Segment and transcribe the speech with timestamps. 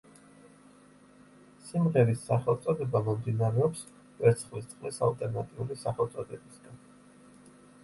[1.67, 3.85] სიმღერის სახელწოდება მომდინარეობს
[4.23, 6.83] ვერცხლისწყლის ალტერნატიული სახელწოდებისგან.